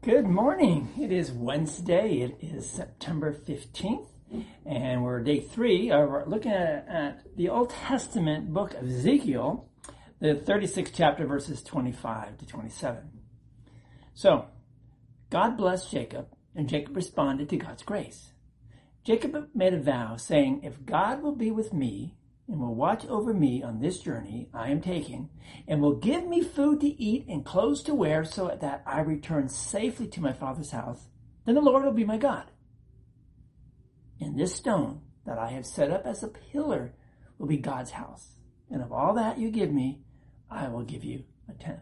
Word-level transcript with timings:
Good 0.00 0.28
morning. 0.28 0.90
It 0.96 1.10
is 1.10 1.32
Wednesday. 1.32 2.20
It 2.20 2.38
is 2.40 2.70
September 2.70 3.32
15th, 3.34 4.06
and 4.64 5.02
we're 5.02 5.24
day 5.24 5.40
three. 5.40 5.90
Uh, 5.90 6.06
we're 6.06 6.24
looking 6.24 6.52
at, 6.52 6.86
at 6.88 7.36
the 7.36 7.48
Old 7.48 7.70
Testament 7.70 8.54
book 8.54 8.74
of 8.74 8.88
Ezekiel, 8.88 9.68
the 10.20 10.36
36th 10.36 10.92
chapter, 10.94 11.26
verses 11.26 11.64
25 11.64 12.38
to 12.38 12.46
27. 12.46 13.10
So, 14.14 14.46
God 15.30 15.56
blessed 15.56 15.90
Jacob, 15.90 16.28
and 16.54 16.68
Jacob 16.68 16.94
responded 16.94 17.48
to 17.48 17.56
God's 17.56 17.82
grace. 17.82 18.30
Jacob 19.02 19.48
made 19.52 19.74
a 19.74 19.80
vow, 19.80 20.14
saying, 20.14 20.60
If 20.62 20.86
God 20.86 21.22
will 21.24 21.34
be 21.34 21.50
with 21.50 21.72
me 21.72 22.17
and 22.48 22.58
will 22.58 22.74
watch 22.74 23.04
over 23.06 23.34
me 23.34 23.62
on 23.62 23.78
this 23.78 24.00
journey 24.00 24.48
I 24.54 24.70
am 24.70 24.80
taking, 24.80 25.28
and 25.68 25.82
will 25.82 25.96
give 25.96 26.26
me 26.26 26.40
food 26.42 26.80
to 26.80 26.86
eat 26.86 27.26
and 27.28 27.44
clothes 27.44 27.82
to 27.84 27.94
wear, 27.94 28.24
so 28.24 28.56
that 28.60 28.82
I 28.86 29.00
return 29.00 29.48
safely 29.48 30.06
to 30.08 30.22
my 30.22 30.32
father's 30.32 30.70
house, 30.70 31.08
then 31.44 31.54
the 31.54 31.60
Lord 31.60 31.84
will 31.84 31.92
be 31.92 32.04
my 32.04 32.16
God. 32.16 32.50
And 34.20 34.38
this 34.38 34.54
stone 34.54 35.02
that 35.26 35.38
I 35.38 35.50
have 35.50 35.66
set 35.66 35.90
up 35.90 36.06
as 36.06 36.22
a 36.22 36.28
pillar 36.28 36.94
will 37.36 37.46
be 37.46 37.58
God's 37.58 37.90
house. 37.90 38.34
And 38.70 38.82
of 38.82 38.92
all 38.92 39.14
that 39.14 39.38
you 39.38 39.50
give 39.50 39.70
me, 39.70 40.00
I 40.50 40.68
will 40.68 40.82
give 40.82 41.04
you 41.04 41.24
a 41.48 41.52
tenth. 41.52 41.80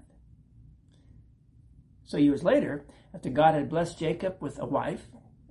So 2.05 2.19
years 2.19 2.43
later, 2.43 2.87
after 3.15 3.31
God 3.31 3.55
had 3.55 3.69
blessed 3.69 3.99
Jacob 3.99 4.37
with 4.41 4.59
a 4.59 4.67
wife 4.67 5.07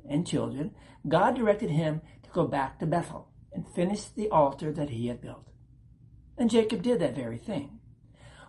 and 0.07 0.27
children, 0.27 0.71
God 1.07 1.35
directed 1.35 1.69
him 1.69 2.01
to 2.23 2.29
go 2.29 2.45
back 2.47 2.79
to 2.79 2.85
Bethel 2.85 3.29
and 3.55 3.67
finished 3.73 4.15
the 4.15 4.29
altar 4.29 4.71
that 4.71 4.89
he 4.89 5.07
had 5.07 5.21
built. 5.21 5.47
And 6.37 6.49
Jacob 6.49 6.83
did 6.83 6.99
that 6.99 7.15
very 7.15 7.37
thing. 7.37 7.79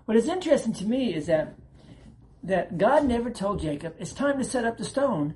What 0.04 0.16
is 0.16 0.28
interesting 0.28 0.72
to 0.74 0.84
me 0.84 1.14
is 1.14 1.26
that 1.26 1.54
that 2.42 2.78
God 2.78 3.04
never 3.04 3.30
told 3.30 3.60
Jacob, 3.60 3.96
it's 3.98 4.12
time 4.12 4.38
to 4.38 4.44
set 4.44 4.64
up 4.64 4.78
the 4.78 4.84
stone 4.84 5.34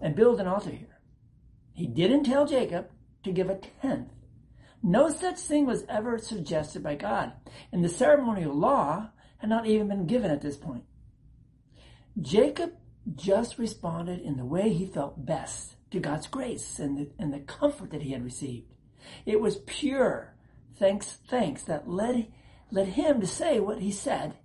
and 0.00 0.16
build 0.16 0.40
an 0.40 0.48
altar 0.48 0.70
here. 0.70 0.98
He 1.72 1.86
didn't 1.86 2.24
tell 2.24 2.46
Jacob 2.46 2.88
to 3.22 3.30
give 3.30 3.48
a 3.48 3.60
tenth. 3.80 4.08
No 4.82 5.08
such 5.08 5.38
thing 5.38 5.66
was 5.66 5.84
ever 5.88 6.18
suggested 6.18 6.82
by 6.82 6.96
God, 6.96 7.32
and 7.70 7.84
the 7.84 7.88
ceremonial 7.88 8.54
law 8.54 9.10
had 9.38 9.50
not 9.50 9.66
even 9.66 9.88
been 9.88 10.06
given 10.06 10.32
at 10.32 10.42
this 10.42 10.56
point. 10.56 10.84
Jacob 12.20 12.72
just 13.14 13.58
responded 13.58 14.20
in 14.20 14.36
the 14.36 14.44
way 14.44 14.72
he 14.72 14.86
felt 14.86 15.24
best 15.24 15.76
to 15.92 16.00
God's 16.00 16.26
grace 16.26 16.80
and 16.80 16.98
the, 16.98 17.10
and 17.18 17.32
the 17.32 17.38
comfort 17.38 17.90
that 17.90 18.02
he 18.02 18.10
had 18.10 18.24
received. 18.24 18.72
It 19.26 19.40
was 19.40 19.58
pure 19.66 20.34
thanks, 20.76 21.18
thanks 21.28 21.62
that 21.62 21.88
led, 21.88 22.28
led 22.70 22.88
him 22.88 23.20
to 23.20 23.26
say 23.26 23.60
what 23.60 23.80
he 23.80 23.90
said 23.90 24.36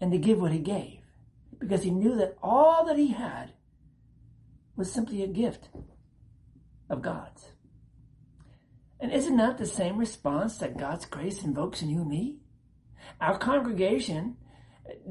and 0.00 0.12
to 0.12 0.18
give 0.18 0.40
what 0.40 0.52
he 0.52 0.58
gave 0.58 1.00
because 1.58 1.82
he 1.82 1.90
knew 1.90 2.16
that 2.16 2.36
all 2.42 2.84
that 2.86 2.98
he 2.98 3.08
had 3.08 3.52
was 4.76 4.92
simply 4.92 5.22
a 5.22 5.28
gift 5.28 5.68
of 6.90 7.02
God's. 7.02 7.52
And 9.00 9.12
isn't 9.12 9.36
that 9.36 9.58
the 9.58 9.66
same 9.66 9.98
response 9.98 10.58
that 10.58 10.78
God's 10.78 11.06
grace 11.06 11.42
invokes 11.42 11.82
in 11.82 11.90
you 11.90 12.00
and 12.00 12.10
me? 12.10 12.38
Our 13.20 13.38
congregation 13.38 14.36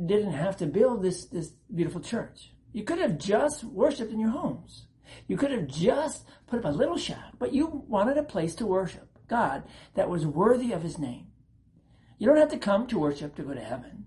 didn't 0.06 0.34
have 0.34 0.58
to 0.58 0.66
build 0.66 1.02
this, 1.02 1.25
this 1.25 1.52
beautiful 1.73 2.02
church. 2.02 2.52
You 2.72 2.84
could 2.84 3.00
have 3.00 3.17
just 3.17 3.64
worshiped 3.64 4.11
in 4.11 4.19
your 4.19 4.31
homes. 4.31 4.88
You 5.27 5.37
could 5.37 5.51
have 5.51 5.67
just 5.67 6.25
put 6.47 6.59
up 6.59 6.65
a 6.65 6.75
little 6.75 6.97
shack, 6.97 7.33
but 7.39 7.53
you 7.53 7.83
wanted 7.87 8.17
a 8.17 8.23
place 8.23 8.55
to 8.55 8.65
worship 8.65 9.17
God 9.27 9.63
that 9.95 10.09
was 10.09 10.25
worthy 10.25 10.71
of 10.71 10.83
his 10.83 10.97
name. 10.97 11.27
You 12.17 12.27
don't 12.27 12.37
have 12.37 12.51
to 12.51 12.57
come 12.57 12.87
to 12.87 12.99
worship 12.99 13.35
to 13.35 13.43
go 13.43 13.53
to 13.53 13.59
heaven. 13.59 14.05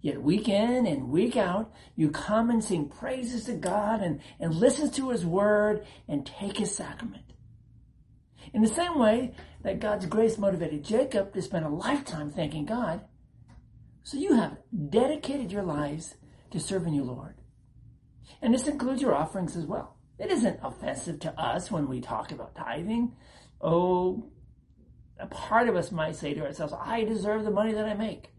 Yet 0.00 0.22
week 0.22 0.48
in 0.48 0.86
and 0.86 1.08
week 1.08 1.36
out, 1.36 1.72
you 1.96 2.10
come 2.10 2.50
and 2.50 2.62
sing 2.62 2.88
praises 2.88 3.44
to 3.44 3.54
God 3.54 4.00
and, 4.00 4.20
and 4.38 4.54
listen 4.54 4.90
to 4.92 5.10
his 5.10 5.26
word 5.26 5.84
and 6.06 6.24
take 6.24 6.58
his 6.58 6.74
sacrament. 6.74 7.32
In 8.54 8.62
the 8.62 8.68
same 8.68 8.98
way 8.98 9.34
that 9.62 9.80
God's 9.80 10.06
grace 10.06 10.38
motivated 10.38 10.84
Jacob 10.84 11.34
to 11.34 11.42
spend 11.42 11.64
a 11.64 11.70
lifetime 11.70 12.30
thanking 12.30 12.64
God, 12.64 13.02
so 14.04 14.16
you 14.16 14.34
have 14.34 14.56
dedicated 14.88 15.50
your 15.50 15.64
lives 15.64 16.14
to 16.52 16.60
serving 16.60 16.94
you, 16.94 17.02
Lord. 17.02 17.34
And 18.40 18.54
this 18.54 18.68
includes 18.68 19.02
your 19.02 19.14
offerings 19.14 19.56
as 19.56 19.66
well. 19.66 19.97
It 20.18 20.30
isn't 20.30 20.60
offensive 20.62 21.20
to 21.20 21.40
us 21.40 21.70
when 21.70 21.88
we 21.88 22.00
talk 22.00 22.32
about 22.32 22.54
tithing. 22.54 23.14
Oh, 23.60 24.30
a 25.18 25.26
part 25.26 25.68
of 25.68 25.76
us 25.76 25.92
might 25.92 26.16
say 26.16 26.34
to 26.34 26.44
ourselves, 26.44 26.72
I 26.72 27.04
deserve 27.04 27.44
the 27.44 27.50
money 27.50 27.72
that 27.72 27.86
I 27.86 27.94
make. 27.94 28.30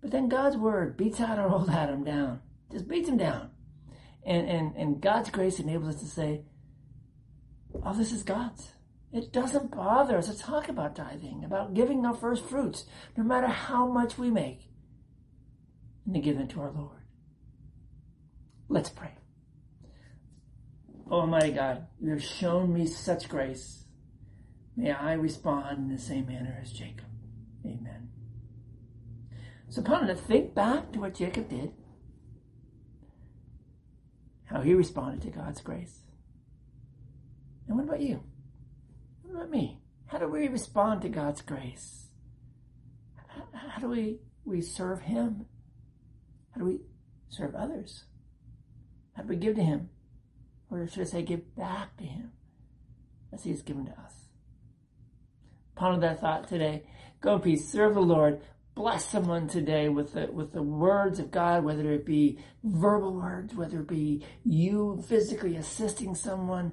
But 0.00 0.10
then 0.10 0.28
God's 0.28 0.56
word 0.56 0.96
beats 0.96 1.20
out 1.20 1.38
our 1.38 1.48
old 1.48 1.70
Adam 1.70 2.04
down, 2.04 2.40
just 2.70 2.88
beats 2.88 3.08
him 3.08 3.16
down. 3.16 3.50
And, 4.24 4.48
and, 4.48 4.76
and 4.76 5.00
God's 5.00 5.30
grace 5.30 5.58
enables 5.58 5.96
us 5.96 6.00
to 6.02 6.06
say, 6.06 6.42
oh, 7.82 7.94
this 7.94 8.12
is 8.12 8.22
God's. 8.22 8.72
It 9.12 9.32
doesn't 9.32 9.70
bother 9.70 10.18
us 10.18 10.28
to 10.28 10.36
talk 10.36 10.68
about 10.68 10.96
tithing, 10.96 11.44
about 11.44 11.74
giving 11.74 12.04
our 12.04 12.14
first 12.14 12.44
fruits, 12.44 12.84
no 13.16 13.22
matter 13.22 13.46
how 13.46 13.86
much 13.86 14.18
we 14.18 14.30
make, 14.30 14.70
and 16.04 16.14
to 16.14 16.20
give 16.20 16.36
them 16.36 16.48
to 16.48 16.60
our 16.60 16.72
Lord. 16.72 17.02
Let's 18.68 18.90
pray. 18.90 19.12
Oh 21.10 21.20
Almighty 21.20 21.52
God, 21.52 21.86
you 22.00 22.10
have 22.10 22.22
shown 22.22 22.72
me 22.72 22.86
such 22.86 23.28
grace. 23.28 23.84
May 24.76 24.90
I 24.90 25.12
respond 25.12 25.78
in 25.78 25.88
the 25.94 26.02
same 26.02 26.26
manner 26.26 26.58
as 26.60 26.72
Jacob. 26.72 27.06
Amen. 27.64 28.08
So, 29.68 29.82
to 29.82 30.14
think 30.14 30.54
back 30.54 30.92
to 30.92 31.00
what 31.00 31.14
Jacob 31.14 31.48
did, 31.48 31.72
how 34.44 34.60
he 34.60 34.74
responded 34.74 35.22
to 35.22 35.36
God's 35.36 35.60
grace. 35.60 36.00
And 37.66 37.76
what 37.76 37.84
about 37.84 38.00
you? 38.00 38.22
What 39.22 39.34
about 39.34 39.50
me? 39.50 39.80
How 40.06 40.18
do 40.18 40.28
we 40.28 40.48
respond 40.48 41.02
to 41.02 41.08
God's 41.08 41.40
grace? 41.40 42.06
How 43.52 43.80
do 43.80 43.88
we, 43.88 44.18
we 44.44 44.60
serve 44.60 45.00
Him? 45.00 45.46
How 46.52 46.60
do 46.60 46.66
we 46.66 46.80
serve 47.28 47.54
others? 47.54 48.04
How 49.14 49.22
do 49.22 49.28
we 49.28 49.36
give 49.36 49.56
to 49.56 49.62
Him? 49.62 49.88
Or 50.74 50.88
should 50.88 51.02
I 51.02 51.04
say, 51.04 51.22
give 51.22 51.54
back 51.54 51.96
to 51.98 52.04
Him 52.04 52.32
as 53.32 53.44
He 53.44 53.50
has 53.50 53.62
given 53.62 53.86
to 53.86 53.92
us? 53.92 54.26
Ponder 55.76 56.00
that 56.00 56.20
thought 56.20 56.48
today. 56.48 56.82
Go 57.20 57.36
in 57.36 57.40
peace. 57.42 57.70
Serve 57.70 57.94
the 57.94 58.00
Lord. 58.00 58.40
Bless 58.74 59.08
someone 59.08 59.46
today 59.46 59.88
with 59.88 60.14
the, 60.14 60.26
with 60.32 60.52
the 60.52 60.62
words 60.62 61.20
of 61.20 61.30
God, 61.30 61.62
whether 61.62 61.92
it 61.92 62.04
be 62.04 62.38
verbal 62.64 63.14
words, 63.14 63.54
whether 63.54 63.80
it 63.80 63.88
be 63.88 64.24
you 64.42 65.02
physically 65.08 65.56
assisting 65.56 66.16
someone 66.16 66.72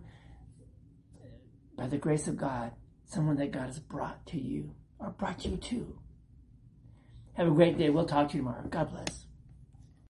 by 1.78 1.86
the 1.86 1.98
grace 1.98 2.28
of 2.28 2.38
God, 2.38 2.72
someone 3.06 3.38
that 3.38 3.52
God 3.52 3.68
has 3.68 3.80
brought 3.80 4.26
to 4.28 4.42
you 4.42 4.74
or 4.98 5.12
brought 5.12 5.46
you 5.46 5.58
to. 5.58 6.00
Have 7.34 7.48
a 7.48 7.52
great 7.52 7.78
day. 7.78 7.92
We'll 7.92 8.08
talk 8.08 8.30
to 8.30 8.34
you 8.34 8.40
tomorrow. 8.40 8.68
God 8.68 8.90
bless. 8.90 9.26